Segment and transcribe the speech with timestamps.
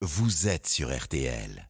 [0.00, 1.68] vous êtes sur RTL.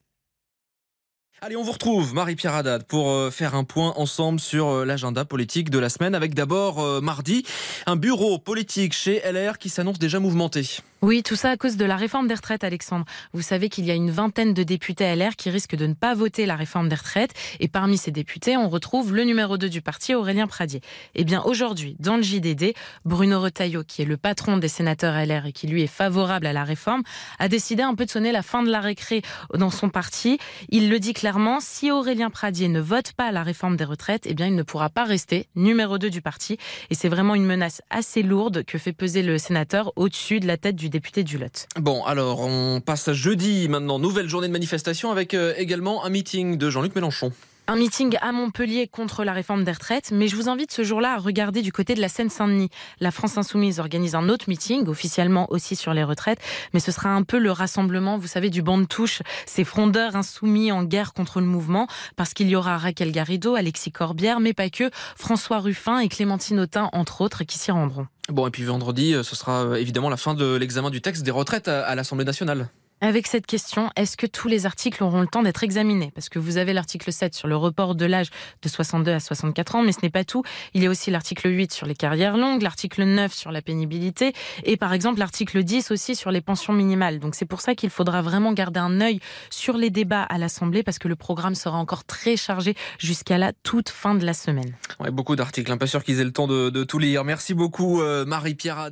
[1.41, 5.25] Allez, on vous retrouve, Marie-Pierre Haddad, pour euh, faire un point ensemble sur euh, l'agenda
[5.25, 7.45] politique de la semaine, avec d'abord euh, mardi,
[7.87, 10.79] un bureau politique chez LR qui s'annonce déjà mouvementé.
[11.01, 13.05] Oui, tout ça à cause de la réforme des retraites, Alexandre.
[13.33, 16.13] Vous savez qu'il y a une vingtaine de députés LR qui risquent de ne pas
[16.13, 17.35] voter la réforme des retraites.
[17.61, 20.81] Et parmi ces députés, on retrouve le numéro 2 du parti, Aurélien Pradier.
[21.15, 22.75] Eh bien, aujourd'hui, dans le JDD,
[23.05, 26.53] Bruno Retailleau, qui est le patron des sénateurs LR et qui lui est favorable à
[26.53, 27.05] la réforme,
[27.39, 29.23] a décidé un peu de sonner la fin de la récré
[29.55, 30.39] dans son parti.
[30.69, 34.35] Il le dit clairement, si Aurélien Pradier ne vote pas la réforme des retraites, eh
[34.35, 36.59] bien, il ne pourra pas rester numéro 2 du parti.
[36.91, 40.57] Et c'est vraiment une menace assez lourde que fait peser le sénateur au-dessus de la
[40.57, 41.67] tête du député du Lot.
[41.77, 46.11] Bon, alors on passe à jeudi maintenant, nouvelle journée de manifestation avec euh, également un
[46.11, 47.33] meeting de Jean-Luc Mélenchon.
[47.71, 51.13] Un meeting à Montpellier contre la réforme des retraites, mais je vous invite ce jour-là
[51.13, 52.71] à regarder du côté de la Seine-Saint-Denis.
[52.99, 56.39] La France Insoumise organise un autre meeting, officiellement aussi sur les retraites,
[56.73, 60.17] mais ce sera un peu le rassemblement, vous savez, du banc de touche, ces frondeurs
[60.17, 64.55] insoumis en guerre contre le mouvement, parce qu'il y aura Raquel Garrido, Alexis Corbière, mais
[64.55, 68.07] pas que, François Ruffin et Clémentine Autain, entre autres, qui s'y rendront.
[68.31, 71.23] Bon, et puis vendredi, euh, ce sera euh, évidemment la fin de l'examen du texte
[71.23, 72.71] des retraites à, à l'Assemblée nationale.
[73.01, 76.11] Avec cette question, est-ce que tous les articles auront le temps d'être examinés?
[76.17, 79.77] Parce que vous avez l'article 7 sur le report de l'âge de 62 à 64
[79.77, 80.43] ans, mais ce n'est pas tout.
[80.75, 84.33] Il y a aussi l'article 8 sur les carrières longues, l'article 9 sur la pénibilité,
[84.65, 87.21] et par exemple l'article 10 aussi sur les pensions minimales.
[87.21, 90.83] Donc c'est pour ça qu'il faudra vraiment garder un œil sur les débats à l'Assemblée,
[90.83, 94.75] parce que le programme sera encore très chargé jusqu'à la toute fin de la semaine.
[94.99, 97.23] Ouais, beaucoup d'articles, hein, pas sûr qu'ils aient le temps de, tout lire.
[97.23, 98.91] Merci beaucoup euh, Marie-Pierre.